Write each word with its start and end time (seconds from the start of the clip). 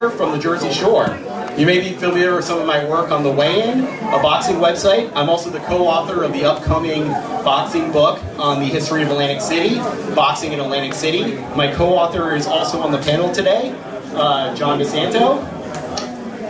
from 0.00 0.30
the 0.30 0.38
Jersey 0.38 0.70
Shore. 0.70 1.08
You 1.56 1.66
may 1.66 1.80
be 1.80 1.92
familiar 1.92 2.36
with 2.36 2.44
some 2.44 2.60
of 2.60 2.66
my 2.68 2.88
work 2.88 3.10
on 3.10 3.24
The 3.24 3.32
Weigh-In, 3.32 3.80
a 3.80 4.22
boxing 4.22 4.58
website. 4.58 5.12
I'm 5.12 5.28
also 5.28 5.50
the 5.50 5.58
co-author 5.58 6.22
of 6.22 6.32
the 6.32 6.44
upcoming 6.44 7.08
boxing 7.42 7.90
book 7.90 8.22
on 8.38 8.60
the 8.60 8.66
history 8.66 9.02
of 9.02 9.10
Atlantic 9.10 9.40
City, 9.40 9.74
Boxing 10.14 10.52
in 10.52 10.60
Atlantic 10.60 10.94
City. 10.94 11.34
My 11.56 11.74
co-author 11.74 12.36
is 12.36 12.46
also 12.46 12.80
on 12.80 12.92
the 12.92 12.98
panel 12.98 13.32
today, 13.32 13.74
uh, 14.14 14.54
John 14.54 14.78
DiSanto. 14.78 15.42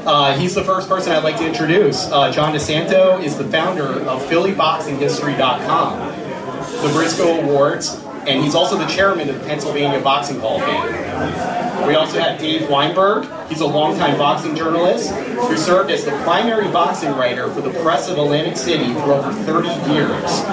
Uh, 0.04 0.36
he's 0.36 0.54
the 0.54 0.64
first 0.64 0.86
person 0.86 1.12
I'd 1.12 1.24
like 1.24 1.38
to 1.38 1.46
introduce. 1.46 2.04
Uh, 2.10 2.30
John 2.30 2.52
DiSanto 2.52 3.24
is 3.24 3.38
the 3.38 3.44
founder 3.44 4.02
of 4.02 4.20
PhillyBoxingHistory.com, 4.24 5.98
the 6.82 6.88
Briscoe 6.92 7.40
Awards, 7.40 7.98
and 8.28 8.44
he's 8.44 8.54
also 8.54 8.76
the 8.76 8.86
chairman 8.86 9.28
of 9.30 9.38
the 9.38 9.44
Pennsylvania 9.46 10.00
Boxing 10.00 10.38
Hall 10.38 10.60
of 10.60 10.64
Fame. 10.64 11.86
We 11.86 11.94
also 11.94 12.20
have 12.20 12.38
Dave 12.38 12.68
Weinberg. 12.68 13.26
He's 13.48 13.60
a 13.60 13.66
longtime 13.66 14.18
boxing 14.18 14.54
journalist 14.54 15.10
who 15.10 15.56
served 15.56 15.90
as 15.90 16.04
the 16.04 16.10
primary 16.22 16.68
boxing 16.70 17.12
writer 17.12 17.50
for 17.50 17.62
the 17.62 17.70
Press 17.80 18.10
of 18.10 18.18
Atlantic 18.18 18.58
City 18.58 18.92
for 18.92 19.14
over 19.14 19.32
30 19.32 19.68
years. 19.90 20.44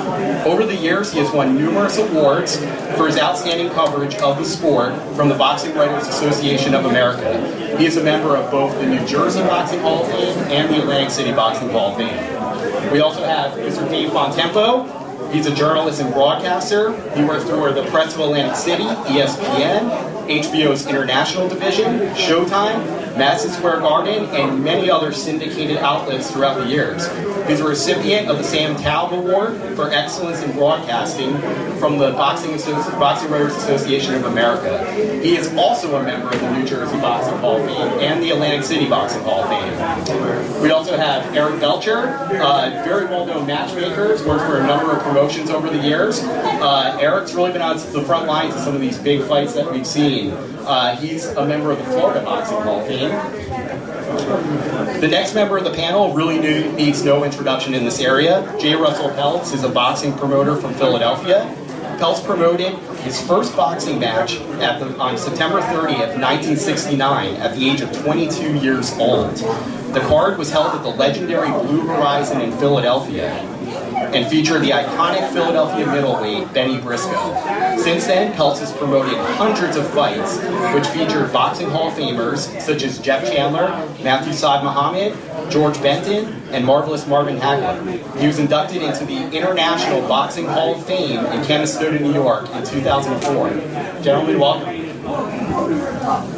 Over 0.45 0.65
the 0.65 0.75
years, 0.75 1.11
he 1.11 1.19
has 1.19 1.29
won 1.33 1.57
numerous 1.57 1.97
awards 1.97 2.57
for 2.95 3.07
his 3.07 3.17
outstanding 3.17 3.69
coverage 3.71 4.15
of 4.15 4.37
the 4.37 4.45
sport 4.45 4.93
from 5.17 5.27
the 5.27 5.35
Boxing 5.35 5.75
Writers 5.75 6.07
Association 6.07 6.73
of 6.73 6.85
America. 6.85 7.77
He 7.77 7.85
is 7.85 7.97
a 7.97 8.03
member 8.03 8.37
of 8.37 8.49
both 8.49 8.73
the 8.79 8.85
New 8.85 9.05
Jersey 9.05 9.41
Boxing 9.41 9.81
Hall 9.81 10.05
of 10.05 10.11
Fame 10.11 10.37
and 10.49 10.73
the 10.73 10.79
Atlantic 10.79 11.09
City 11.09 11.33
Boxing 11.33 11.69
Hall 11.71 11.91
of 11.91 11.97
Fame. 11.97 12.91
We 12.93 13.01
also 13.01 13.25
have 13.25 13.51
Mr. 13.53 13.89
Dave 13.89 14.11
Bontempo, 14.11 15.04
He's 15.31 15.47
a 15.47 15.53
journalist 15.53 16.01
and 16.01 16.13
broadcaster. 16.13 16.91
He 17.15 17.23
works 17.23 17.43
for 17.45 17.71
the 17.71 17.83
Press 17.89 18.13
of 18.15 18.21
Atlantic 18.21 18.55
City, 18.55 18.83
ESPN, 18.83 19.89
HBO's 20.27 20.87
International 20.87 21.47
Division, 21.47 21.99
Showtime, 22.15 22.85
Madison 23.17 23.51
Square 23.51 23.81
Garden, 23.81 24.25
and 24.25 24.63
many 24.63 24.89
other 24.89 25.11
syndicated 25.11 25.77
outlets 25.77 26.31
throughout 26.31 26.57
the 26.57 26.67
years. 26.67 27.07
He's 27.47 27.59
a 27.59 27.67
recipient 27.67 28.27
of 28.27 28.39
the 28.39 28.43
Sam 28.43 28.75
Taub 28.75 29.11
Award 29.11 29.57
for 29.75 29.91
Excellence 29.91 30.41
in 30.41 30.51
Broadcasting 30.53 31.37
from 31.77 31.99
the 31.99 32.11
Boxing, 32.11 32.51
Associ 32.51 32.99
Boxing 32.99 33.29
Writers 33.29 33.55
Association 33.55 34.15
of 34.15 34.25
America. 34.25 34.83
He 35.21 35.35
is 35.35 35.53
also 35.55 35.95
a 35.95 36.03
member 36.03 36.29
of 36.29 36.39
the 36.39 36.51
New 36.57 36.65
Jersey 36.65 36.97
Boxing 36.97 37.37
Hall 37.37 37.57
of 37.57 37.67
Fame 37.67 37.99
and 37.99 38.23
the 38.23 38.31
Atlantic 38.31 38.63
City 38.63 38.89
Boxing 38.89 39.21
Hall 39.21 39.43
of 39.43 39.49
Fame. 39.49 40.61
We 40.63 40.71
also 40.71 40.97
have 40.97 41.35
Eric 41.35 41.61
Bottjer, 41.61 42.17
uh, 42.41 42.83
very 42.83 43.05
well-known 43.05 43.45
matchmaker, 43.45 44.07
has 44.07 44.23
worked 44.23 44.45
for 44.45 44.57
a 44.57 44.65
number 44.65 44.91
of 44.91 45.03
promotions 45.03 45.51
over 45.51 45.69
the 45.69 45.77
years. 45.77 46.23
Uh, 46.23 46.97
Eric's 46.99 47.35
really 47.35 47.51
been 47.51 47.61
on 47.61 47.77
the 47.77 48.01
front 48.01 48.25
lines 48.25 48.55
of 48.55 48.61
some 48.61 48.73
of 48.73 48.81
these 48.81 48.97
big 48.97 49.21
fights 49.27 49.53
that 49.53 49.71
we've 49.71 49.85
seen. 49.85 50.31
Uh, 50.65 50.95
he's 50.95 51.27
a 51.27 51.45
member 51.45 51.71
of 51.71 51.77
the 51.77 51.83
Florida 51.85 52.23
Boxing 52.23 52.57
Hall 52.61 52.79
of 52.79 52.87
Fame. 52.87 53.11
The 54.15 55.07
next 55.07 55.33
member 55.35 55.57
of 55.57 55.63
the 55.63 55.73
panel 55.73 56.13
really 56.13 56.39
needs 56.39 57.03
no 57.03 57.23
introduction 57.23 57.73
in 57.73 57.83
this 57.83 57.99
area. 57.99 58.55
J. 58.59 58.75
Russell 58.75 59.09
Peltz 59.09 59.53
is 59.53 59.63
a 59.63 59.69
boxing 59.69 60.13
promoter 60.17 60.55
from 60.55 60.73
Philadelphia. 60.75 61.53
Peltz 61.99 62.23
promoted 62.25 62.73
his 62.99 63.21
first 63.21 63.55
boxing 63.55 63.99
match 63.99 64.39
the, 64.39 64.97
on 64.99 65.17
September 65.17 65.61
30th, 65.61 66.19
1969, 66.19 67.35
at 67.35 67.55
the 67.55 67.69
age 67.69 67.81
of 67.81 67.91
22 68.03 68.55
years 68.57 68.93
old. 68.97 69.35
The 69.93 70.01
card 70.01 70.37
was 70.37 70.49
held 70.49 70.75
at 70.75 70.83
the 70.83 70.89
legendary 70.89 71.49
Blue 71.49 71.81
Horizon 71.81 72.41
in 72.41 72.51
Philadelphia 72.57 73.54
and 74.15 74.25
featured 74.27 74.61
the 74.61 74.69
iconic 74.69 75.29
Philadelphia 75.33 75.85
middleweight 75.85 76.51
Benny 76.53 76.79
Briscoe. 76.79 77.35
Since 77.77 78.07
then, 78.07 78.31
Peltz 78.33 78.59
has 78.59 78.71
promoted 78.71 79.17
hundreds 79.35 79.75
of 79.75 79.85
fights, 79.89 80.39
which 80.73 80.87
featured 80.87 81.33
boxing 81.33 81.69
Hall 81.69 81.89
of 81.89 81.95
Famers 81.95 82.61
such 82.61 82.83
as 82.83 82.97
Jeff 82.99 83.29
Chandler, 83.29 83.67
Matthew 84.01 84.31
Saad 84.31 84.63
Muhammad, 84.63 85.13
George 85.51 85.81
Benton, 85.81 86.41
and 86.51 86.65
Marvelous 86.65 87.05
Marvin 87.05 87.37
Hagler. 87.37 88.17
He 88.17 88.27
was 88.27 88.39
inducted 88.39 88.81
into 88.81 89.05
the 89.05 89.29
International 89.35 90.07
Boxing 90.07 90.45
Hall 90.45 90.75
of 90.75 90.85
Fame 90.85 91.19
in 91.19 91.41
Canastota, 91.41 91.99
New 91.99 92.13
York 92.13 92.49
in 92.51 92.63
2004. 92.63 94.01
Gentlemen, 94.01 94.39
welcome. 94.39 96.34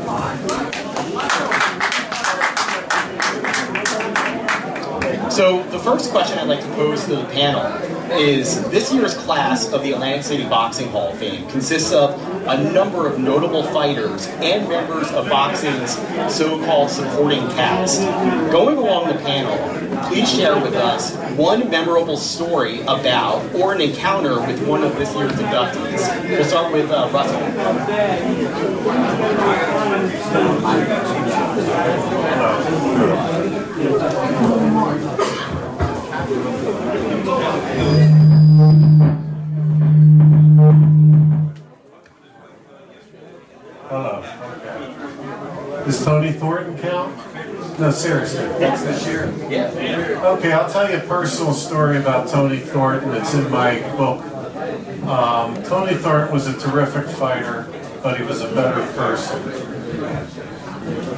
So 5.37 5.61
the 5.65 5.77
first 5.77 6.09
question 6.09 6.39
I'd 6.39 6.47
like 6.47 6.61
to 6.61 6.69
pose 6.69 7.05
to 7.05 7.15
the 7.15 7.25
panel 7.25 7.61
is 8.11 8.67
this 8.71 8.91
year's 8.91 9.13
class 9.13 9.71
of 9.71 9.83
the 9.83 9.91
Atlantic 9.91 10.23
City 10.23 10.49
Boxing 10.49 10.89
Hall 10.89 11.09
of 11.11 11.19
Fame 11.19 11.47
consists 11.49 11.93
of 11.93 12.19
a 12.47 12.71
number 12.71 13.05
of 13.05 13.19
notable 13.19 13.61
fighters 13.61 14.25
and 14.41 14.67
members 14.67 15.11
of 15.11 15.29
boxing's 15.29 15.91
so-called 16.35 16.89
supporting 16.89 17.41
cast. 17.49 18.01
Going 18.51 18.79
along 18.79 19.09
the 19.09 19.19
panel, 19.19 19.55
please 20.09 20.27
share 20.27 20.59
with 20.59 20.73
us 20.73 21.15
one 21.37 21.69
memorable 21.69 22.17
story 22.17 22.81
about 22.81 23.45
or 23.53 23.75
an 23.75 23.81
encounter 23.81 24.39
with 24.39 24.67
one 24.67 24.83
of 24.83 24.95
this 24.95 25.13
year's 25.13 25.33
inductees. 25.33 26.29
We'll 26.29 26.45
start 26.45 26.73
with 26.73 26.89
uh, 26.89 27.11
Russell. 27.13 27.37
Hello. 43.89 44.23
Okay. 44.57 45.83
Does 45.83 46.05
Tony 46.05 46.31
Thornton 46.31 46.77
count? 46.77 47.17
No, 47.79 47.91
seriously. 47.91 48.47
Next 48.59 48.83
this 48.83 49.05
year. 49.05 49.33
Yeah. 49.49 49.67
Okay, 50.37 50.53
I'll 50.53 50.71
tell 50.71 50.89
you 50.89 50.99
a 50.99 51.01
personal 51.01 51.53
story 51.53 51.97
about 51.97 52.29
Tony 52.29 52.59
Thornton. 52.59 53.13
It's 53.15 53.33
in 53.33 53.51
my 53.51 53.79
book. 53.97 54.23
Um, 55.05 55.61
Tony 55.63 55.95
Thornton 55.95 56.31
was 56.31 56.47
a 56.47 56.57
terrific 56.57 57.07
fighter, 57.17 57.67
but 58.01 58.17
he 58.17 58.23
was 58.23 58.39
a 58.39 58.53
better 58.55 58.89
person. 58.93 59.41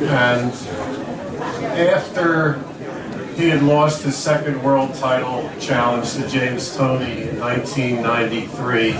And 0.06 0.52
after 1.78 2.60
he 3.40 3.48
had 3.48 3.64
lost 3.64 4.04
his 4.04 4.18
second 4.18 4.62
world 4.62 4.94
title 4.96 5.50
challenge 5.62 6.12
to 6.12 6.28
James 6.28 6.76
Toney 6.76 7.22
in 7.22 7.40
1993. 7.40 8.92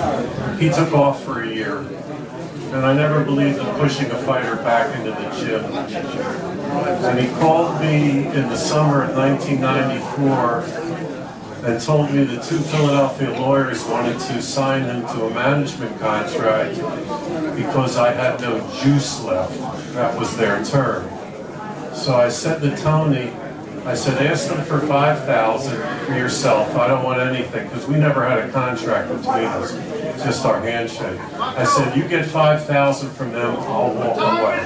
He 0.58 0.70
took 0.74 0.94
off 0.94 1.22
for 1.26 1.44
a 1.44 1.48
year. 1.48 1.80
And 2.72 2.86
I 2.86 2.94
never 2.94 3.26
believed 3.26 3.60
in 3.60 3.66
pushing 3.76 4.10
a 4.12 4.18
fighter 4.24 4.56
back 4.58 4.96
into 4.96 5.12
the 5.12 5.30
gym. 5.42 5.66
And 7.04 7.20
he 7.20 7.28
called 7.42 7.82
me 7.82 8.28
in 8.28 8.48
the 8.48 8.56
summer 8.56 9.04
of 9.04 9.14
1994 9.18 10.64
and 11.70 11.82
told 11.82 12.10
me 12.12 12.24
that 12.24 12.42
two 12.42 12.60
Philadelphia 12.60 13.38
lawyers 13.42 13.84
wanted 13.86 14.18
to 14.20 14.42
sign 14.42 14.84
him 14.84 15.02
to 15.08 15.26
a 15.26 15.30
management 15.32 16.00
contract 16.00 16.78
because 17.58 17.98
I 17.98 18.14
had 18.14 18.40
no 18.40 18.58
juice 18.82 19.22
left. 19.22 19.60
That 19.96 20.18
was 20.18 20.38
their 20.38 20.64
term. 20.64 21.10
So 21.94 22.16
I 22.16 22.30
said 22.30 22.62
to 22.62 22.74
Tony, 22.78 23.34
I 23.86 23.96
said, 23.96 24.26
ask 24.26 24.48
them 24.48 24.64
for 24.66 24.80
5000 24.80 26.06
for 26.06 26.14
yourself. 26.14 26.76
I 26.76 26.88
don't 26.88 27.04
want 27.04 27.20
anything, 27.20 27.68
because 27.68 27.88
we 27.88 27.96
never 27.96 28.28
had 28.28 28.40
a 28.40 28.52
contract 28.52 29.10
between 29.10 29.46
us, 29.46 29.72
just 30.24 30.46
our 30.46 30.60
handshake. 30.62 31.20
I 31.40 31.64
said, 31.64 31.96
you 31.96 32.08
get 32.08 32.26
5000 32.26 33.10
from 33.12 33.32
them, 33.32 33.56
I'll 33.58 33.94
walk 33.94 34.18
away. 34.18 34.60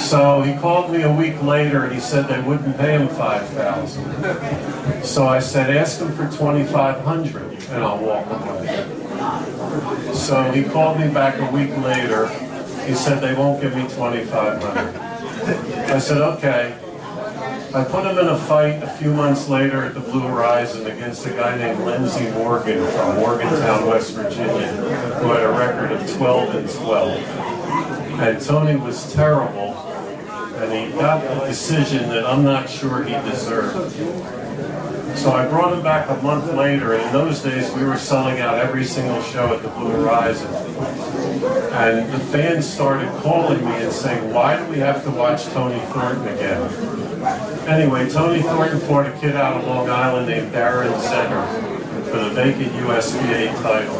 So 0.00 0.42
he 0.42 0.54
called 0.58 0.90
me 0.90 1.02
a 1.02 1.12
week 1.12 1.40
later 1.42 1.84
and 1.84 1.92
he 1.92 2.00
said 2.00 2.26
they 2.26 2.40
wouldn't 2.40 2.76
pay 2.76 2.96
him 2.96 3.06
5000 3.08 5.04
So 5.04 5.28
I 5.28 5.38
said, 5.38 5.76
ask 5.76 6.00
them 6.00 6.10
for 6.12 6.24
2500 6.24 7.42
and 7.70 7.84
I'll 7.84 7.98
walk 7.98 8.26
away. 8.26 8.86
So 10.12 10.50
he 10.50 10.64
called 10.64 10.98
me 10.98 11.08
back 11.12 11.38
a 11.38 11.48
week 11.52 11.76
later. 11.78 12.26
He 12.86 12.94
said 12.94 13.20
they 13.20 13.34
won't 13.34 13.60
give 13.60 13.76
me 13.76 13.82
2500 13.82 15.09
I 15.42 15.98
said, 15.98 16.18
okay. 16.18 16.76
I 17.72 17.84
put 17.84 18.04
him 18.04 18.18
in 18.18 18.26
a 18.26 18.36
fight 18.36 18.82
a 18.82 18.88
few 18.88 19.14
months 19.14 19.48
later 19.48 19.84
at 19.84 19.94
the 19.94 20.00
Blue 20.00 20.20
Horizon 20.20 20.86
against 20.86 21.24
a 21.26 21.30
guy 21.30 21.56
named 21.56 21.80
Lindsey 21.84 22.28
Morgan 22.32 22.84
from 22.92 23.16
Morgantown, 23.16 23.86
West 23.86 24.12
Virginia, 24.14 24.66
who 25.20 25.28
had 25.28 25.44
a 25.44 25.52
record 25.52 25.92
of 25.92 26.16
12 26.16 26.54
and 26.56 26.68
12. 26.68 27.18
And 28.20 28.40
Tony 28.42 28.76
was 28.76 29.12
terrible, 29.12 29.74
and 30.56 30.72
he 30.72 30.98
got 30.98 31.24
a 31.24 31.46
decision 31.46 32.08
that 32.08 32.26
I'm 32.26 32.42
not 32.44 32.68
sure 32.68 33.04
he 33.04 33.12
deserved. 33.30 33.96
So 35.16 35.32
I 35.32 35.46
brought 35.48 35.72
him 35.72 35.82
back 35.82 36.08
a 36.08 36.22
month 36.22 36.52
later, 36.52 36.94
and 36.94 37.02
in 37.02 37.12
those 37.12 37.42
days 37.42 37.72
we 37.72 37.84
were 37.84 37.96
selling 37.96 38.40
out 38.40 38.58
every 38.58 38.84
single 38.84 39.22
show 39.22 39.54
at 39.54 39.62
the 39.62 39.68
Blue 39.68 39.90
Horizon. 39.90 40.52
And 41.72 42.12
the 42.12 42.18
fans 42.18 42.68
started 42.68 43.08
calling 43.22 43.64
me 43.64 43.72
and 43.82 43.92
saying, 43.92 44.32
why 44.32 44.56
do 44.56 44.70
we 44.70 44.78
have 44.78 45.04
to 45.04 45.10
watch 45.10 45.44
Tony 45.46 45.78
Thornton 45.92 46.26
again? 46.28 46.62
Anyway, 47.68 48.08
Tony 48.10 48.42
Thornton 48.42 48.80
fought 48.80 49.06
a 49.06 49.12
kid 49.18 49.36
out 49.36 49.60
of 49.60 49.66
Long 49.66 49.88
Island 49.88 50.26
named 50.26 50.52
Darren 50.52 50.92
Zenner 51.00 52.04
for 52.10 52.18
the 52.18 52.30
vacant 52.30 52.72
USBA 52.72 53.54
title. 53.62 53.96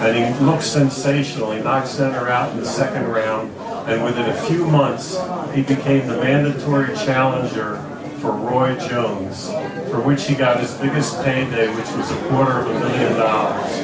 And 0.00 0.16
he 0.16 0.44
looked 0.44 0.64
sensational. 0.64 1.52
He 1.52 1.60
knocked 1.60 1.88
Zenner 1.88 2.28
out 2.28 2.52
in 2.52 2.60
the 2.60 2.66
second 2.66 3.08
round 3.08 3.50
and 3.86 4.02
within 4.02 4.30
a 4.30 4.34
few 4.46 4.64
months, 4.64 5.18
he 5.54 5.60
became 5.60 6.06
the 6.06 6.16
mandatory 6.16 6.94
challenger 6.96 7.76
for 8.24 8.32
Roy 8.32 8.74
Jones, 8.88 9.50
for 9.90 10.00
which 10.00 10.26
he 10.26 10.34
got 10.34 10.58
his 10.58 10.72
biggest 10.78 11.22
payday, 11.22 11.68
which 11.74 11.90
was 11.92 12.10
a 12.10 12.16
quarter 12.28 12.60
of 12.60 12.68
a 12.68 12.78
million 12.78 13.12
dollars. 13.18 13.76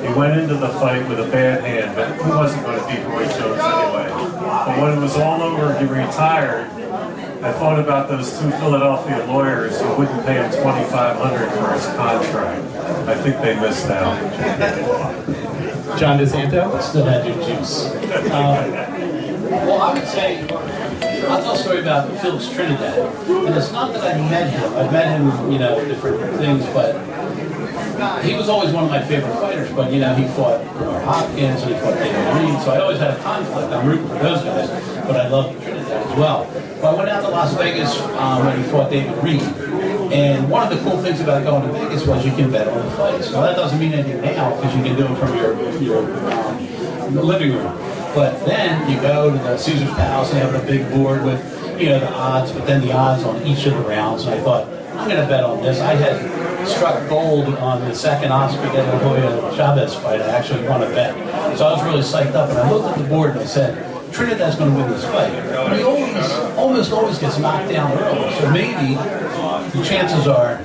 He 0.00 0.14
went 0.14 0.38
into 0.38 0.54
the 0.54 0.68
fight 0.68 1.08
with 1.08 1.18
a 1.18 1.28
bad 1.28 1.64
hand, 1.64 1.96
but 1.96 2.14
he 2.24 2.30
wasn't 2.30 2.62
going 2.62 2.78
to 2.78 2.86
beat 2.86 3.04
Roy 3.08 3.24
Jones 3.24 3.60
anyway. 3.60 4.08
But 4.38 4.80
when 4.80 4.96
it 4.96 5.00
was 5.00 5.16
all 5.16 5.42
over, 5.42 5.76
he 5.80 5.86
retired. 5.86 6.70
I 7.42 7.52
thought 7.52 7.80
about 7.80 8.08
those 8.08 8.30
two 8.38 8.52
Philadelphia 8.52 9.26
lawyers 9.26 9.80
who 9.80 9.88
wouldn't 9.96 10.24
pay 10.24 10.34
him 10.34 10.52
2,500 10.52 11.50
for 11.50 11.72
his 11.72 11.86
contract. 11.96 12.64
I 13.08 13.20
think 13.20 13.40
they 13.42 13.58
missed 13.58 13.90
out. 13.90 14.16
John 15.98 16.20
DiSanto? 16.20 16.80
Still 16.80 17.06
had 17.06 17.26
your 17.26 17.34
juice. 17.44 17.86
Um, 18.30 18.70
well, 19.50 19.82
I 19.82 19.94
would 19.94 20.06
say, 20.06 20.46
I'll 21.28 21.42
tell 21.42 21.54
a 21.54 21.58
story 21.58 21.80
about 21.80 22.10
Felix 22.20 22.48
Trinidad. 22.48 22.98
And 23.28 23.54
it's 23.54 23.72
not 23.72 23.92
that 23.92 24.14
I 24.14 24.18
met 24.30 24.50
him. 24.50 24.72
I've 24.74 24.92
met 24.92 25.18
him, 25.18 25.52
you 25.52 25.58
know, 25.58 25.84
different 25.84 26.36
things, 26.36 26.64
but 26.66 26.94
he 28.24 28.34
was 28.34 28.48
always 28.48 28.72
one 28.72 28.84
of 28.84 28.90
my 28.90 29.02
favorite 29.02 29.34
fighters. 29.34 29.70
But, 29.72 29.92
you 29.92 30.00
know, 30.00 30.14
he 30.14 30.26
fought 30.28 30.64
Bernard 30.74 31.04
Hopkins 31.04 31.62
and 31.62 31.74
he 31.74 31.80
fought 31.80 31.94
David 31.94 32.34
Reid, 32.36 32.62
so 32.62 32.70
I 32.70 32.80
always 32.80 32.98
had 32.98 33.10
a 33.18 33.22
conflict. 33.22 33.72
I'm 33.72 33.86
rooting 33.86 34.08
for 34.08 34.18
those 34.18 34.42
guys, 34.42 34.68
but 35.06 35.16
I 35.16 35.28
love 35.28 35.52
Trinidad 35.62 36.06
as 36.06 36.18
well. 36.18 36.50
But 36.80 36.94
I 36.94 36.94
went 36.96 37.08
out 37.10 37.22
to 37.22 37.28
Las 37.28 37.54
Vegas 37.56 37.98
um, 38.00 38.46
when 38.46 38.62
he 38.62 38.70
fought 38.70 38.90
David 38.90 39.22
Reid. 39.22 39.42
And 40.12 40.50
one 40.50 40.66
of 40.66 40.76
the 40.76 40.90
cool 40.90 41.00
things 41.02 41.20
about 41.20 41.44
going 41.44 41.62
to 41.66 41.72
Vegas 41.72 42.06
was 42.06 42.24
you 42.24 42.32
can 42.32 42.50
bet 42.50 42.66
on 42.66 42.84
the 42.84 42.90
fights. 42.96 43.30
Now 43.30 43.42
that 43.42 43.54
doesn't 43.54 43.78
mean 43.78 43.92
anything 43.92 44.20
now 44.22 44.56
because 44.56 44.74
you 44.74 44.82
can 44.82 44.96
do 44.96 45.06
it 45.06 45.16
from 45.18 45.36
your 45.36 45.54
your 45.80 46.32
um, 46.32 47.16
living 47.16 47.52
room. 47.52 47.89
But 48.14 48.44
then 48.44 48.90
you 48.90 49.00
go 49.00 49.30
to 49.30 49.38
the 49.38 49.56
Caesar's 49.56 49.90
Palace 49.90 50.32
and 50.32 50.40
they 50.40 50.44
have 50.44 50.54
a 50.54 50.66
big 50.66 50.90
board 50.90 51.24
with 51.24 51.40
you 51.80 51.88
know 51.88 52.00
the 52.00 52.12
odds, 52.12 52.52
but 52.52 52.66
then 52.66 52.80
the 52.80 52.92
odds 52.92 53.24
on 53.24 53.42
each 53.46 53.66
of 53.66 53.74
the 53.74 53.80
rounds. 53.80 54.24
And 54.24 54.34
I 54.34 54.40
thought 54.42 54.68
I'm 54.98 55.08
going 55.08 55.20
to 55.20 55.26
bet 55.26 55.44
on 55.44 55.62
this. 55.62 55.80
I 55.80 55.94
had 55.94 56.66
struck 56.66 57.08
gold 57.08 57.54
on 57.56 57.80
the 57.88 57.94
second 57.94 58.32
Oscar 58.32 58.62
De 58.72 58.82
La 58.82 58.98
Hoya 58.98 59.56
Chavez 59.56 59.94
fight. 59.94 60.20
I 60.20 60.28
actually 60.28 60.68
won 60.68 60.82
a 60.82 60.90
bet, 60.90 61.14
so 61.56 61.66
I 61.66 61.72
was 61.72 61.84
really 61.84 62.02
psyched 62.02 62.34
up. 62.34 62.50
And 62.50 62.58
I 62.58 62.70
looked 62.70 62.88
at 62.88 63.02
the 63.02 63.08
board 63.08 63.30
and 63.30 63.40
I 63.40 63.44
said. 63.46 63.86
Trinidad's 64.12 64.56
going 64.56 64.72
to 64.72 64.76
win 64.76 64.90
this 64.90 65.04
fight. 65.04 65.32
But 65.54 65.76
he 65.76 65.84
always, 65.84 66.32
almost 66.58 66.92
always 66.92 67.18
gets 67.18 67.38
knocked 67.38 67.70
down 67.70 67.96
early. 67.96 68.34
So 68.34 68.50
maybe 68.50 68.94
the 68.96 69.84
chances 69.84 70.26
are 70.26 70.60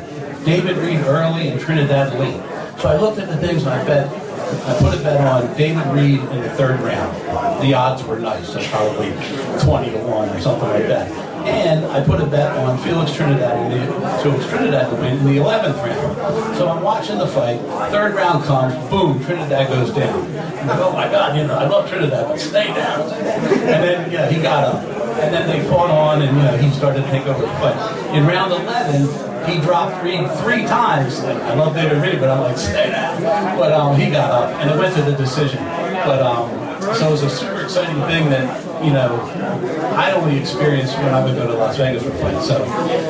David 0.45 0.77
Reid 0.77 1.01
early 1.01 1.49
and 1.49 1.61
Trinidad 1.61 2.17
late. 2.19 2.41
So 2.79 2.89
I 2.89 2.97
looked 2.97 3.19
at 3.19 3.27
the 3.27 3.37
things 3.37 3.63
and 3.63 3.73
I 3.73 3.85
bet, 3.85 4.09
I 4.45 4.77
put 4.79 4.99
a 4.99 5.03
bet 5.03 5.21
on 5.21 5.55
David 5.57 5.85
Reid 5.87 6.19
in 6.19 6.41
the 6.41 6.49
third 6.51 6.79
round. 6.81 7.15
The 7.61 7.73
odds 7.73 8.03
were 8.03 8.19
nice, 8.19 8.53
so 8.53 8.61
probably 8.69 9.11
20 9.63 9.91
to 9.91 9.97
1 9.99 10.29
or 10.29 10.39
something 10.39 10.69
like 10.69 10.87
that. 10.87 11.11
And 11.45 11.85
I 11.85 12.03
put 12.03 12.21
a 12.21 12.25
bet 12.25 12.51
on 12.57 12.77
Felix 12.79 13.13
Trinidad 13.13 13.71
in 13.71 13.79
the, 13.79 14.19
Felix 14.23 14.47
Trinidad 14.47 14.89
to 14.89 14.95
win 14.95 15.17
in 15.17 15.25
the 15.25 15.37
11th 15.37 15.77
round. 15.77 16.57
So 16.57 16.67
I'm 16.67 16.81
watching 16.81 17.19
the 17.19 17.27
fight, 17.27 17.59
third 17.91 18.15
round 18.15 18.43
comes, 18.45 18.73
boom, 18.89 19.23
Trinidad 19.23 19.67
goes 19.67 19.93
down. 19.93 20.31
Go, 20.67 20.89
oh 20.89 20.93
my 20.93 21.07
God, 21.07 21.37
you 21.37 21.45
know, 21.45 21.55
I 21.55 21.67
love 21.67 21.87
Trinidad, 21.89 22.27
but 22.27 22.39
stay 22.39 22.67
down. 22.67 23.01
And 23.11 23.83
then, 23.83 24.11
yeah, 24.11 24.29
he 24.29 24.41
got 24.41 24.63
up. 24.63 24.83
And 25.19 25.33
then 25.33 25.47
they 25.47 25.67
fought 25.69 25.91
on, 25.91 26.21
and 26.21 26.35
you 26.35 26.43
know, 26.43 26.57
he 26.57 26.71
started 26.71 27.03
to 27.03 27.09
take 27.09 27.25
over 27.27 27.41
the 27.41 27.47
fight. 27.47 28.15
In 28.15 28.25
round 28.25 28.51
11, 28.51 29.34
he 29.47 29.59
dropped 29.61 30.03
Reid 30.03 30.29
three 30.41 30.65
times. 30.65 31.19
I 31.19 31.53
love 31.55 31.75
David 31.75 32.01
Reid, 32.01 32.19
but 32.19 32.29
I'm 32.29 32.41
like, 32.41 32.57
stay 32.57 32.91
down. 32.91 33.21
But 33.57 33.71
um, 33.71 33.99
he 33.99 34.09
got 34.09 34.31
up, 34.31 34.61
and 34.61 34.69
it 34.69 34.77
went 34.77 34.95
to 34.95 35.01
the 35.01 35.15
decision. 35.15 35.63
But 36.05 36.21
um, 36.21 36.49
so 36.95 37.07
it 37.07 37.11
was 37.11 37.23
a 37.23 37.29
super 37.29 37.61
exciting 37.61 37.95
thing 38.03 38.29
that 38.29 38.83
you 38.83 38.91
know 38.91 39.19
I 39.95 40.11
only 40.11 40.37
experienced 40.37 40.95
when 40.97 41.13
I 41.13 41.23
would 41.23 41.35
go 41.35 41.47
to 41.47 41.53
Las 41.53 41.77
Vegas 41.77 42.03
for 42.03 42.11
fights. 42.11 42.47
So 42.47 42.63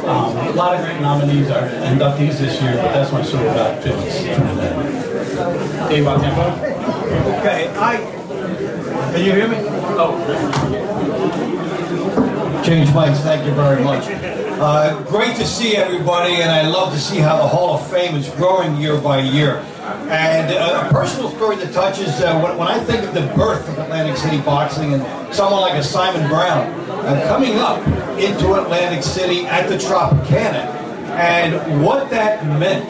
um, 0.08 0.38
a 0.38 0.52
lot 0.52 0.76
of 0.76 0.86
great 0.86 1.02
nominees 1.02 1.50
are 1.50 1.68
inductees 1.68 2.38
this 2.40 2.62
year, 2.62 2.76
but 2.76 2.94
that's 2.94 3.12
my 3.12 3.24
story 3.24 3.48
about 3.48 3.82
Trinidad. 3.82 4.96
Dave 5.90 6.06
Bontempo? 6.06 6.76
Okay, 7.40 7.70
I, 7.78 7.98
can 9.12 9.26
you 9.26 9.34
hear 9.34 9.48
me? 9.48 9.58
Oh. 9.98 10.16
Change 12.66 12.90
mics, 12.90 13.18
thank 13.22 13.46
you 13.46 13.54
very 13.54 13.84
much. 13.84 14.35
Uh, 14.58 15.04
great 15.04 15.36
to 15.36 15.46
see 15.46 15.76
everybody, 15.76 16.36
and 16.36 16.50
I 16.50 16.66
love 16.66 16.94
to 16.94 17.00
see 17.00 17.18
how 17.18 17.36
the 17.36 17.48
Hall 17.48 17.76
of 17.76 17.86
Fame 17.92 18.16
is 18.16 18.30
growing 18.30 18.78
year 18.78 18.98
by 18.98 19.20
year. 19.20 19.58
And 20.08 20.50
uh, 20.54 20.88
a 20.88 20.94
personal 20.94 21.30
story 21.32 21.58
that 21.58 21.74
touches, 21.74 22.22
uh, 22.22 22.40
when, 22.40 22.58
when 22.58 22.70
I 22.70 22.80
think 22.86 23.04
of 23.04 23.14
the 23.14 23.28
birth 23.36 23.68
of 23.68 23.78
Atlantic 23.80 24.16
City 24.16 24.40
boxing 24.40 24.94
and 24.94 25.36
someone 25.36 25.60
like 25.60 25.74
a 25.74 25.84
Simon 25.84 26.26
Brown 26.30 26.74
coming 27.28 27.56
up 27.56 27.86
into 28.18 28.54
Atlantic 28.54 29.04
City 29.04 29.46
at 29.46 29.68
the 29.68 29.76
Tropicana, 29.76 30.74
and 31.18 31.84
what 31.84 32.10
that 32.12 32.46
meant 32.58 32.90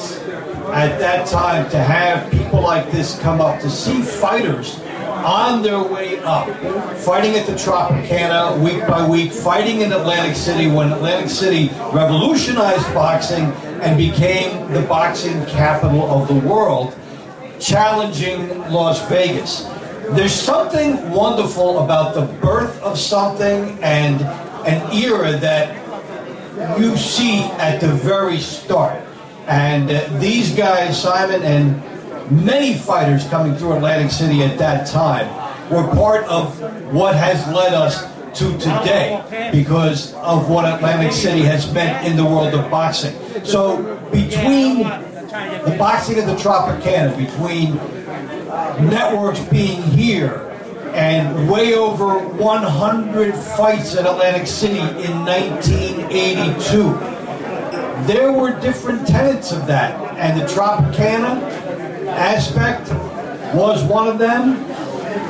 at 0.72 1.00
that 1.00 1.28
time 1.28 1.68
to 1.72 1.80
have 1.80 2.32
people 2.32 2.62
like 2.62 2.92
this 2.92 3.20
come 3.22 3.42
up, 3.42 3.60
to 3.62 3.72
see 3.72 4.04
fighters 4.04 4.80
on 5.26 5.64
their 5.64 5.82
way 5.82 6.20
up, 6.20 6.48
fighting 7.00 7.36
at 7.36 7.48
the 7.48 7.54
Tropicana 7.54 8.58
week 8.64 8.86
by 8.88 9.08
week, 9.08 9.32
fighting 9.32 9.82
in 9.82 9.92
Atlantic 9.92 10.36
City 10.36 10.68
when 10.68 10.92
Atlantic 10.92 11.30
City 11.30 11.70
revolutionized 11.92 12.94
boxing 12.94 13.46
and 13.82 13.98
became 13.98 14.72
the 14.72 14.82
boxing 14.84 15.44
capital 15.48 16.10
of 16.12 16.28
the 16.28 16.48
world, 16.48 16.96
challenging 17.60 18.60
Las 18.72 19.08
Vegas. 19.10 19.64
There's 20.12 20.34
something 20.34 21.10
wonderful 21.10 21.84
about 21.84 22.14
the 22.14 22.26
birth 22.40 22.80
of 22.84 23.00
something 23.00 23.78
and 23.82 24.22
an 24.68 24.92
era 24.94 25.32
that 25.38 25.82
you 26.80 26.96
see 26.96 27.42
at 27.58 27.82
the 27.82 27.88
very 27.88 28.38
start. 28.38 29.02
And 29.48 29.90
uh, 29.92 30.08
these 30.20 30.56
guys, 30.56 31.02
Simon 31.02 31.42
and 31.44 31.95
many 32.32 32.76
fighters 32.76 33.28
coming 33.28 33.56
through 33.56 33.74
Atlantic 33.74 34.12
City 34.12 34.44
at 34.44 34.58
that 34.58 34.88
time 34.88 35.28
were 35.70 35.88
part 35.96 36.24
of 36.26 36.60
what 36.94 37.16
has 37.16 37.46
led 37.54 37.74
us 37.74 38.04
to 38.40 38.52
today 38.58 39.50
because 39.52 40.14
of 40.16 40.50
what 40.50 40.66
Atlantic 40.66 41.12
City 41.12 41.42
has 41.42 41.72
meant 41.74 42.06
in 42.06 42.18
the 42.18 42.26
world 42.26 42.54
of 42.54 42.70
boxing. 42.70 43.16
So 43.46 43.98
between 44.12 44.80
the 44.80 45.76
boxing 45.78 46.20
of 46.20 46.26
the 46.28 46.36
Tropicana, 46.36 47.16
between 47.18 47.76
networks 48.90 49.40
being 49.46 49.82
here 49.82 50.52
and 50.94 51.50
way 51.50 51.74
over 51.76 52.20
100 52.20 53.36
fights 53.36 53.96
at 53.96 54.06
Atlantic 54.06 54.48
City 54.48 54.80
in 54.80 55.26
1982, 55.26 57.16
there 58.06 58.32
were 58.32 58.60
different 58.60 59.08
tenets 59.08 59.52
of 59.52 59.66
that. 59.68 60.00
And 60.18 60.40
the 60.40 60.46
Tropicana 60.46 61.65
aspect 62.16 62.90
was 63.56 63.84
one 63.84 64.08
of 64.08 64.18
them. 64.18 64.56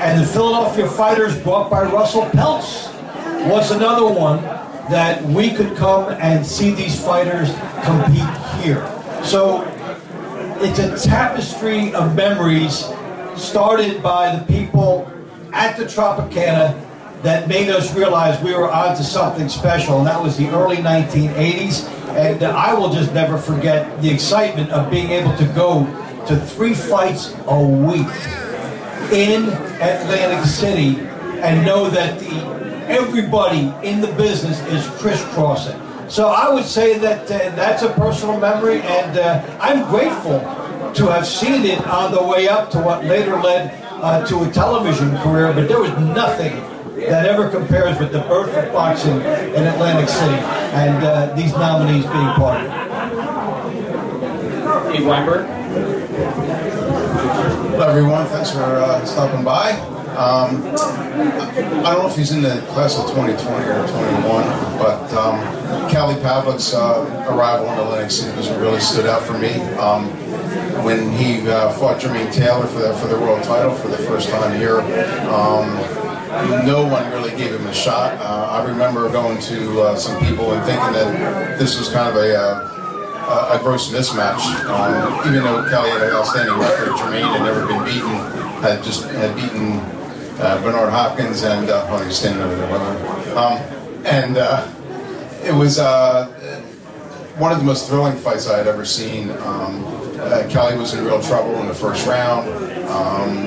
And 0.01 0.21
the 0.21 0.25
Philadelphia 0.25 0.87
Fighters 0.87 1.37
brought 1.41 1.69
by 1.69 1.83
Russell 1.83 2.23
Peltz 2.27 2.91
was 3.49 3.71
another 3.71 4.07
one 4.07 4.41
that 4.89 5.23
we 5.23 5.51
could 5.51 5.75
come 5.75 6.11
and 6.19 6.45
see 6.45 6.71
these 6.71 7.03
fighters 7.03 7.49
compete 7.83 8.63
here. 8.63 8.85
So 9.23 9.63
it's 10.59 10.79
a 10.79 11.07
tapestry 11.07 11.93
of 11.93 12.15
memories 12.15 12.89
started 13.35 14.01
by 14.01 14.35
the 14.35 14.45
people 14.45 15.11
at 15.53 15.77
the 15.77 15.85
Tropicana 15.85 16.81
that 17.23 17.47
made 17.47 17.69
us 17.69 17.93
realize 17.95 18.41
we 18.43 18.53
were 18.53 18.71
onto 18.71 19.03
something 19.03 19.49
special, 19.49 19.97
and 19.97 20.07
that 20.07 20.21
was 20.21 20.37
the 20.37 20.47
early 20.49 20.77
1980s. 20.77 21.87
And 22.15 22.43
I 22.43 22.73
will 22.73 22.89
just 22.89 23.13
never 23.13 23.37
forget 23.37 24.01
the 24.01 24.09
excitement 24.09 24.69
of 24.71 24.89
being 24.91 25.09
able 25.09 25.35
to 25.37 25.45
go 25.47 25.85
to 26.27 26.35
three 26.39 26.73
fights 26.73 27.35
a 27.47 27.61
week 27.61 28.07
in 29.11 29.49
Atlantic 29.81 30.45
City 30.45 30.99
and 31.41 31.65
know 31.65 31.89
that 31.89 32.19
the 32.19 32.55
everybody 32.87 33.73
in 33.83 34.01
the 34.01 34.11
business 34.13 34.61
is 34.67 34.87
crisscrossing. 35.01 35.79
So 36.09 36.27
I 36.29 36.53
would 36.53 36.65
say 36.65 36.97
that 36.99 37.23
uh, 37.23 37.55
that's 37.55 37.81
a 37.81 37.89
personal 37.93 38.39
memory, 38.39 38.81
and 38.81 39.17
uh, 39.17 39.41
I'm 39.59 39.87
grateful 39.89 40.39
to 40.93 41.07
have 41.11 41.25
seen 41.25 41.65
it 41.65 41.85
on 41.87 42.11
the 42.13 42.23
way 42.23 42.47
up 42.47 42.69
to 42.71 42.79
what 42.79 43.03
later 43.05 43.37
led 43.41 43.71
uh, 44.01 44.25
to 44.27 44.43
a 44.43 44.51
television 44.51 45.17
career. 45.17 45.51
But 45.51 45.67
there 45.67 45.79
was 45.79 45.91
nothing 46.15 46.55
that 46.95 47.25
ever 47.25 47.49
compares 47.49 47.99
with 47.99 48.11
the 48.11 48.21
birth 48.21 48.53
of 48.55 48.71
boxing 48.71 49.15
in 49.15 49.67
Atlantic 49.67 50.09
City, 50.09 50.35
and 50.73 51.03
uh, 51.03 51.33
these 51.35 51.51
nominees 51.53 52.03
being 52.03 52.33
part 52.37 52.61
of 52.63 52.71
it. 52.71 52.85
Dave 54.93 55.05
Weinberg? 55.07 55.64
Hello, 55.75 55.83
everyone. 57.89 58.25
Thanks 58.27 58.51
for 58.51 58.63
uh, 58.63 59.03
stopping 59.03 59.43
by. 59.43 59.71
Um, 60.15 60.65
I 60.65 61.91
don't 61.91 61.99
know 61.99 62.07
if 62.07 62.15
he's 62.15 62.31
in 62.31 62.41
the 62.41 62.63
class 62.69 62.97
of 62.97 63.09
2020 63.09 63.65
or 63.65 63.85
21, 63.85 64.23
but 64.79 65.13
um, 65.15 65.37
Kelly 65.89 66.15
Pavlik's 66.21 66.73
uh, 66.73 67.03
arrival 67.29 67.69
in 67.73 67.79
Atlantic 67.79 68.11
City 68.11 68.33
was 68.37 68.49
really 68.51 68.79
stood 68.79 69.05
out 69.05 69.23
for 69.23 69.37
me. 69.37 69.55
Um, 69.75 70.05
when 70.85 71.11
he 71.11 71.45
uh, 71.49 71.71
fought 71.71 71.99
Jermaine 71.99 72.31
Taylor 72.31 72.67
for 72.67 72.79
the, 72.79 72.93
for 72.93 73.07
the 73.07 73.19
world 73.19 73.43
title 73.43 73.75
for 73.75 73.89
the 73.89 73.97
first 73.97 74.29
time 74.29 74.57
here, 74.57 74.79
um, 75.29 75.75
no 76.65 76.87
one 76.87 77.11
really 77.11 77.35
gave 77.35 77.53
him 77.53 77.67
a 77.67 77.73
shot. 77.73 78.17
Uh, 78.21 78.47
I 78.49 78.63
remember 78.65 79.09
going 79.09 79.41
to 79.41 79.81
uh, 79.81 79.97
some 79.97 80.17
people 80.25 80.53
and 80.53 80.65
thinking 80.65 80.93
that 80.93 81.59
this 81.59 81.77
was 81.77 81.89
kind 81.89 82.07
of 82.07 82.15
a, 82.15 82.73
uh, 83.27 83.57
a 83.59 83.63
gross 83.63 83.91
mismatch. 83.91 84.45
Um, 84.65 85.27
even 85.27 85.43
though 85.43 85.67
Kelly 85.69 85.89
had 85.89 86.03
an 86.03 86.11
outstanding 86.11 86.57
record, 86.57 86.89
Jermaine 86.89 87.31
had 87.31 87.43
never 87.43 87.65
been 87.65 87.83
beaten, 87.83 88.15
had 88.61 88.83
just 88.83 89.05
had 89.05 89.35
beaten 89.35 89.79
uh, 90.39 90.61
Bernard 90.61 90.89
Hopkins 90.89 91.43
and 91.43 91.69
uh, 91.69 91.87
oh, 91.89 92.03
he's 92.03 92.17
standing 92.17 92.41
over 92.41 92.55
there. 92.55 93.37
Um, 93.37 93.57
and 94.05 94.37
uh, 94.37 94.67
it 95.43 95.53
was 95.53 95.79
uh, 95.79 96.27
one 97.37 97.51
of 97.51 97.57
the 97.57 97.63
most 97.63 97.87
thrilling 97.87 98.17
fights 98.17 98.49
I 98.49 98.57
had 98.57 98.67
ever 98.67 98.85
seen. 98.85 99.31
Um, 99.31 99.83
uh, 100.19 100.47
Kelly 100.49 100.77
was 100.77 100.93
in 100.93 101.03
real 101.03 101.21
trouble 101.21 101.55
in 101.61 101.67
the 101.67 101.73
first 101.73 102.07
round. 102.07 102.47
Um, 102.87 103.45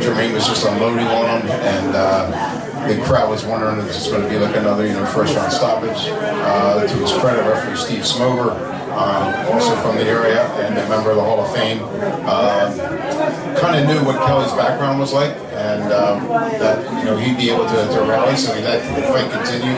Jermaine 0.00 0.32
was 0.32 0.46
just 0.46 0.64
unloading 0.66 1.06
on 1.06 1.40
him, 1.40 1.50
and 1.50 1.94
uh, 1.94 2.88
the 2.88 3.00
crowd 3.02 3.28
was 3.28 3.44
wondering 3.44 3.78
if 3.78 3.86
this 3.86 4.06
was 4.06 4.08
going 4.08 4.22
to 4.22 4.28
be 4.28 4.38
like 4.38 4.56
another, 4.56 4.86
you 4.86 4.94
know, 4.94 5.04
first 5.06 5.36
round 5.36 5.52
stoppage. 5.52 6.04
To 6.06 6.96
his 6.96 7.12
credit, 7.12 7.42
referee 7.42 7.76
Steve 7.76 8.02
Smoger, 8.02 8.69
um, 8.90 9.54
also 9.54 9.74
from 9.82 9.96
the 9.96 10.04
area 10.04 10.42
and 10.64 10.76
a 10.76 10.88
member 10.88 11.10
of 11.10 11.16
the 11.16 11.22
Hall 11.22 11.40
of 11.40 11.52
Fame, 11.54 11.78
kind 13.56 13.76
of 13.76 13.86
knew 13.86 14.04
what 14.04 14.16
Kelly's 14.26 14.52
background 14.52 14.98
was 14.98 15.12
like, 15.12 15.36
and 15.52 15.92
um, 15.92 16.26
that 16.58 16.80
you 16.98 17.04
know 17.04 17.16
he'd 17.16 17.36
be 17.36 17.50
able 17.50 17.66
to, 17.66 17.78
to 17.92 18.00
rally. 18.08 18.36
So 18.36 18.54
he 18.54 18.62
let 18.62 18.80
the 18.96 19.02
fight 19.08 19.30
continue. 19.30 19.76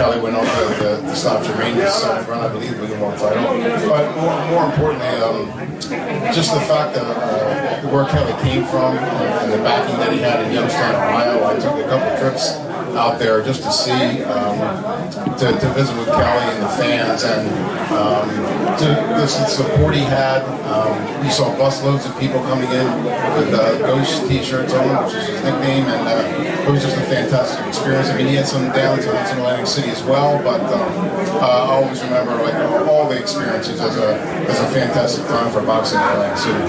Kelly 0.00 0.20
went 0.20 0.36
on 0.36 0.44
to, 0.44 0.62
to, 0.80 0.88
to 1.02 1.16
stop 1.16 1.44
Jermaine's 1.44 1.94
seventh 1.94 2.28
run, 2.28 2.40
I 2.40 2.48
believe, 2.48 2.78
with 2.80 2.90
the 2.90 2.96
world 2.96 3.18
title. 3.18 3.42
But 3.88 4.16
more, 4.16 4.46
more 4.50 4.64
importantly, 4.66 5.08
um, 5.20 5.46
just 6.32 6.54
the 6.54 6.60
fact 6.60 6.94
that 6.94 7.04
uh, 7.04 7.88
where 7.88 8.06
Kelly 8.06 8.32
came 8.42 8.64
from 8.66 8.96
and 8.96 9.52
the 9.52 9.58
backing 9.58 9.96
that 9.98 10.12
he 10.12 10.18
had 10.18 10.46
in 10.46 10.52
Youngstown, 10.52 10.94
Ohio. 10.94 11.44
I 11.44 11.54
took 11.58 11.84
a 11.84 11.88
couple 11.88 12.18
trips 12.18 12.69
out 13.00 13.18
there 13.18 13.42
just 13.42 13.62
to 13.62 13.72
see, 13.72 14.22
um, 14.24 14.60
to, 15.38 15.46
to 15.58 15.68
visit 15.72 15.96
with 15.96 16.08
Kelly 16.08 16.44
and 16.52 16.62
the 16.62 16.68
fans, 16.76 17.24
and 17.24 17.48
um, 17.96 18.28
to 18.76 18.84
the 19.16 19.26
support 19.26 19.94
he 19.94 20.04
had. 20.04 20.42
Um, 20.68 21.24
we 21.24 21.30
saw 21.30 21.56
busloads 21.56 22.04
of 22.08 22.18
people 22.20 22.40
coming 22.44 22.70
in 22.70 22.86
with 23.40 23.54
uh, 23.54 23.78
Ghost 23.78 24.28
T-shirts 24.28 24.74
on, 24.74 25.04
which 25.06 25.14
is 25.14 25.28
his 25.28 25.42
nickname, 25.42 25.86
and 25.86 26.06
uh, 26.06 26.68
it 26.68 26.70
was 26.70 26.82
just 26.82 26.96
a 26.98 27.02
fantastic 27.08 27.66
experience. 27.66 28.08
I 28.08 28.18
mean, 28.18 28.26
he 28.26 28.34
had 28.34 28.46
some 28.46 28.70
downtimes 28.70 29.32
in 29.32 29.38
Atlantic 29.38 29.66
City 29.66 29.88
as 29.88 30.02
well, 30.04 30.36
but 30.44 30.60
um, 30.60 30.92
uh, 31.40 31.46
I 31.46 31.72
always 31.80 32.02
remember 32.04 32.36
like 32.42 32.54
all 32.86 33.08
the 33.08 33.18
experiences 33.18 33.80
as 33.80 33.96
a 33.96 34.20
as 34.50 34.60
a 34.60 34.68
fantastic 34.74 35.24
time 35.26 35.50
for 35.50 35.62
boxing 35.62 35.98
in 35.98 36.04
Atlantic 36.04 36.38
City. 36.38 36.60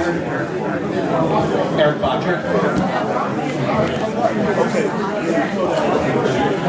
Eric 1.77 1.97
Bottjer. 1.97 2.39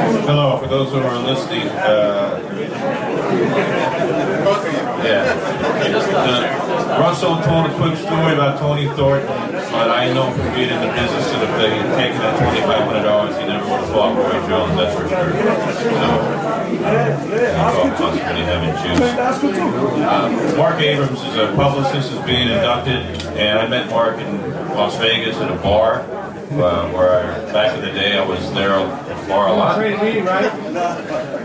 Hello, 0.03 0.59
for 0.59 0.67
those 0.67 0.91
who 0.91 0.99
are 0.99 1.19
listening, 1.23 1.69
uh, 1.69 2.43
yeah. 5.05 5.31
Uh, 6.13 6.99
Russell 6.99 7.41
told 7.43 7.71
a 7.71 7.75
quick 7.77 7.97
story 7.97 8.35
about 8.35 8.59
Tony 8.59 8.87
Thornton, 8.97 9.29
but 9.71 9.91
I 9.91 10.13
know 10.13 10.31
from 10.33 10.53
being 10.55 10.71
in 10.71 10.81
the 10.81 10.91
business 10.91 11.31
that 11.31 11.43
if 11.43 11.55
they 11.63 11.71
had 11.71 11.95
taken 11.95 12.19
that 12.19 12.35
$2,500, 12.35 13.41
he 13.41 13.47
never 13.47 13.65
would 13.71 13.81
have 13.81 13.89
fought 13.91 14.17
Roy 14.19 14.47
Jones, 14.49 14.75
that's 14.77 14.95
for 14.99 15.09
sure. 15.09 15.33
So, 15.79 16.43
all 17.63 17.91
possibly 17.95 18.43
having 18.43 18.75
juice. 18.83 19.01
Uh, 20.03 20.55
Marc 20.57 20.81
Abrams 20.81 21.23
is 21.23 21.37
a 21.37 21.55
publicist, 21.55 22.13
is 22.13 22.19
being 22.27 22.49
inducted, 22.49 23.23
and 23.39 23.59
I 23.61 23.69
met 23.69 23.89
Marc 23.89 24.19
in 24.19 24.51
Las 24.75 24.97
Vegas 24.99 25.37
at 25.37 25.51
a 25.51 25.57
bar 25.63 26.01
uh, 26.01 26.91
where 26.93 27.25
I, 27.25 27.53
back 27.53 27.77
in 27.77 27.85
the 27.85 27.93
day 27.93 28.19
I 28.19 28.25
was 28.27 28.53
there 28.53 28.75
bar 29.29 29.49
a 29.49 29.53
lot. 29.53 29.79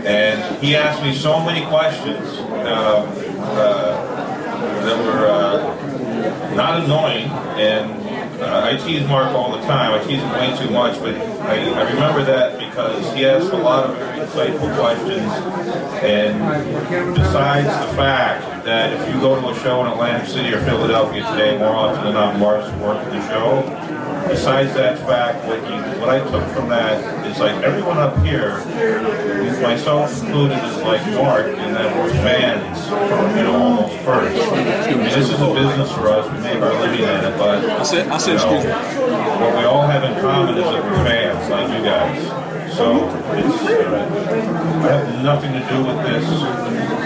And 0.06 0.62
he 0.62 0.76
asked 0.76 1.02
me 1.02 1.14
so 1.14 1.40
many 1.44 1.66
questions 1.66 2.38
uh, 2.38 3.04
uh, 3.38 4.84
that 4.84 4.98
were 5.04 5.26
uh, 5.26 6.54
not 6.54 6.82
annoying, 6.84 7.28
and 7.58 7.90
uh, 8.40 8.62
I 8.64 8.76
tease 8.76 9.06
Marc 9.08 9.34
all 9.34 9.52
the 9.56 9.62
time. 9.66 9.92
I 9.92 10.04
tease 10.04 10.20
him 10.20 10.30
way 10.32 10.56
too 10.56 10.70
much, 10.70 10.98
but 11.00 11.14
I, 11.14 11.70
I 11.70 11.90
remember 11.92 12.24
that 12.24 12.58
because 12.58 13.12
he 13.14 13.26
asked 13.26 13.52
a 13.52 13.56
lot 13.56 13.90
of 13.90 13.96
very 13.96 14.20
insightful 14.26 14.74
questions, 14.78 15.30
and 16.02 17.14
besides 17.14 17.66
the 17.66 17.96
fact 17.96 18.64
that 18.64 18.92
if 18.92 19.14
you 19.14 19.20
go 19.20 19.40
to 19.40 19.48
a 19.48 19.54
show 19.62 19.80
in 19.84 19.90
Atlantic 19.90 20.28
City 20.28 20.52
or 20.54 20.60
Philadelphia 20.60 21.22
today, 21.32 21.58
more 21.58 21.74
often 21.74 22.04
than 22.04 22.14
not, 22.14 22.38
Marc's 22.38 22.70
working 22.80 23.10
the 23.10 23.28
show. 23.28 23.87
Besides 24.28 24.74
that 24.74 24.98
fact, 25.00 25.44
what, 25.46 25.58
you, 25.62 26.00
what 26.00 26.10
I 26.10 26.18
took 26.30 26.46
from 26.54 26.68
that 26.68 27.26
is 27.26 27.38
like 27.38 27.62
everyone 27.64 27.96
up 27.96 28.16
here, 28.24 28.58
myself 29.62 30.22
included, 30.22 30.58
is 30.64 30.76
like 30.82 31.04
Marc 31.14 31.46
in 31.46 31.72
that 31.74 31.96
we're 31.96 32.10
fans, 32.10 32.86
you 33.36 33.42
know, 33.42 33.56
almost 33.56 33.96
first. 34.04 34.52
I 34.52 34.90
mean, 34.90 35.04
this 35.04 35.30
is 35.30 35.40
a 35.40 35.54
business 35.54 35.90
for 35.92 36.08
us. 36.08 36.30
We 36.32 36.40
make 36.40 36.62
our 36.62 36.74
living 36.80 37.00
in 37.00 37.24
it, 37.24 37.38
but 37.38 37.64
I 37.64 37.82
said, 37.82 38.08
I 38.08 38.18
said, 38.18 38.38
you 38.38 38.68
know, 38.68 39.40
what 39.40 39.56
we 39.56 39.64
all 39.64 39.86
have 39.86 40.04
in 40.04 40.20
common 40.20 40.58
is 40.58 40.64
that 40.64 40.84
we're 40.84 41.04
fans, 41.04 41.48
like 41.50 41.68
you 41.76 41.84
guys. 41.84 42.48
So 42.76 43.08
it's, 43.32 43.62
uh, 43.64 44.84
I 44.84 44.92
have 44.92 45.24
nothing 45.24 45.52
to 45.52 45.60
do 45.68 45.84
with 45.84 45.98
this 46.06 46.97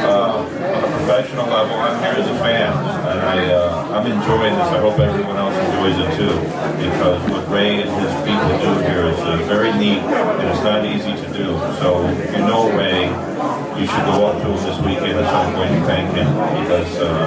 professional 1.02 1.46
level. 1.46 1.74
I'm 1.76 1.98
here 1.98 2.14
as 2.22 2.30
a 2.30 2.38
fan, 2.38 2.70
and 3.10 3.20
I, 3.20 3.52
uh, 3.52 3.90
I'm 3.90 4.06
enjoying 4.06 4.54
this. 4.54 4.68
I 4.70 4.78
hope 4.78 4.98
everyone 5.00 5.36
else 5.36 5.56
enjoys 5.58 5.98
it 5.98 6.14
too, 6.14 6.34
because 6.78 7.18
what 7.30 7.42
Ray 7.50 7.82
and 7.82 7.90
his 7.90 8.14
people 8.22 8.50
do 8.62 8.70
here 8.86 9.10
is 9.10 9.18
uh, 9.18 9.42
very 9.50 9.72
neat, 9.74 9.98
and 9.98 10.46
it's 10.46 10.62
not 10.62 10.86
easy 10.86 11.10
to 11.10 11.28
do. 11.34 11.58
So 11.82 12.06
if 12.06 12.30
you 12.30 12.42
know 12.46 12.70
Ray, 12.78 13.10
you 13.80 13.86
should 13.86 14.06
go 14.06 14.30
up 14.30 14.38
to 14.42 14.46
him 14.46 14.62
this 14.62 14.78
weekend 14.86 15.18
at 15.18 15.26
some 15.26 15.54
point 15.54 15.70
and 15.74 15.84
thank 15.86 16.14
him, 16.14 16.30
because 16.62 16.90
uh, 16.98 17.26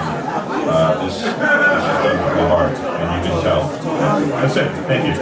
uh, 0.72 1.04
this, 1.04 1.20
this 1.20 1.28
is 1.28 1.98
done 2.00 2.18
from 2.24 2.38
the 2.40 2.48
heart, 2.48 2.76
and 2.80 3.08
you 3.12 3.20
can 3.28 3.44
tell. 3.44 3.68
That's 4.40 4.56
it. 4.56 4.72
Thank 4.88 5.04
you. 5.08 5.16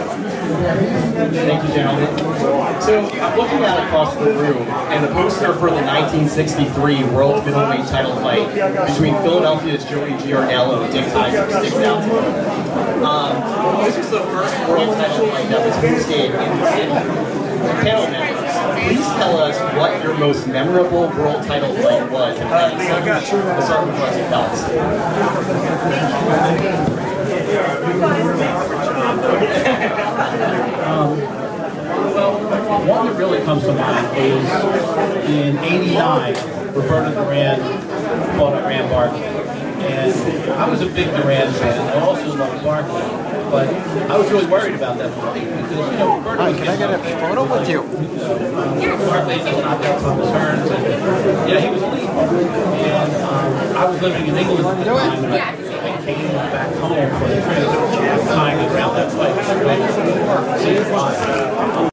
Thank 1.34 1.62
you, 1.64 1.74
gentlemen. 1.74 2.13
So 2.44 3.00
I'm 3.00 3.38
looking 3.38 3.64
out 3.64 3.82
across 3.86 4.14
the 4.16 4.26
room, 4.34 4.58
and 4.92 5.02
the 5.02 5.08
poster 5.14 5.54
for 5.54 5.70
the 5.70 5.80
1963 5.80 7.04
World 7.04 7.42
Middleweight 7.46 7.86
title 7.88 8.14
fight 8.16 8.52
between 8.86 9.14
Philadelphia's 9.22 9.84
Joey 9.86 10.10
Giardello 10.20 10.84
and 10.84 10.92
Dick 10.92 11.06
Kaiser 11.10 11.48
sticks 11.48 11.76
out 11.76 12.02
to 12.02 12.06
me. 12.06 12.18
Um, 13.02 13.84
this 13.86 13.96
was 13.96 14.10
the 14.10 14.20
first 14.28 14.54
world 14.68 14.94
title 14.96 15.26
fight 15.28 15.48
that 15.48 15.64
was 15.64 15.74
hosted 15.76 16.36
in 16.36 16.58
the 16.60 16.70
city. 16.76 16.92
Panel 17.80 18.06
members, 18.12 18.52
please 18.84 19.06
tell 19.16 19.38
us 19.38 19.58
what 19.78 20.02
your 20.02 20.14
most 20.18 20.46
memorable 20.46 21.08
world 21.16 21.42
title 21.46 21.74
fight 21.76 22.10
was 22.10 22.36
City. 22.36 23.40
We'll 23.46 23.62
start 23.62 23.86
with 23.86 23.96
Russell 23.96 24.26
Peltz. 24.28 24.60
Well, 30.84 31.53
one 32.86 33.06
that 33.06 33.16
really 33.16 33.42
comes 33.44 33.62
to 33.64 33.72
mind 33.72 34.16
is 34.16 34.44
in 35.30 35.58
'89, 35.58 36.34
Roberto 36.74 37.14
Duran 37.14 37.60
fought 38.36 38.54
Iran 38.62 38.90
Barkley. 38.90 39.22
And 39.84 40.52
I 40.52 40.68
was 40.68 40.80
a 40.80 40.86
big 40.86 41.06
Duran 41.08 41.52
fan. 41.52 41.80
I 41.96 42.00
also 42.00 42.34
loved 42.36 42.64
Barkley. 42.64 43.02
But 43.50 43.68
I 44.10 44.16
was 44.16 44.30
really 44.32 44.46
worried 44.46 44.74
about 44.74 44.98
that 44.98 45.12
fight 45.20 45.44
because, 45.44 45.92
you 45.92 45.98
know, 45.98 46.16
Roberto 46.18 46.42
Hi, 46.42 46.50
was 46.50 46.58
can 46.58 46.68
I 46.68 46.76
get 46.76 46.90
a 46.90 46.98
photo 47.20 47.42
with 47.44 47.68
you? 47.68 47.82
Barkley 49.06 49.36
was 49.36 49.62
knocked 49.62 49.84
out 49.84 50.00
from 50.00 50.18
his 50.18 50.28
turns. 50.30 50.70
And, 50.70 51.48
yeah, 51.48 51.60
he 51.60 51.68
was 51.70 51.82
elite. 51.82 52.08
And 52.08 53.12
um, 53.22 53.76
I 53.76 53.84
was 53.88 54.00
living 54.02 54.26
in 54.26 54.34
England 54.34 54.66
at 54.66 54.78
the 54.78 54.84
time. 54.84 55.24
And 55.24 55.34
I, 55.34 55.36
I 55.38 56.04
came 56.04 56.28
back 56.32 56.74
home 56.76 57.10
for 57.20 57.28
the 57.28 57.40
time 58.34 58.58
around 58.72 58.94
that 58.96 59.12
fight. 59.12 59.34